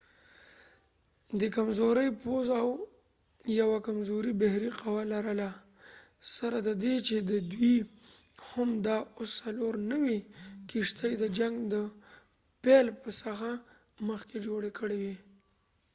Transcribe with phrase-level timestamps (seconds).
[1.39, 2.69] دي کمزوری پوځ او
[3.59, 5.49] یوه کمزوری بحری قوه لرله
[6.35, 7.15] سره ددې چې
[7.51, 7.75] دوي
[8.49, 10.19] هم دا اوس څلور نوي
[10.69, 11.75] کښتی د جنګ د
[12.63, 12.87] پیل
[13.23, 13.49] څخه
[14.09, 15.15] مخکې جوړی کړي وي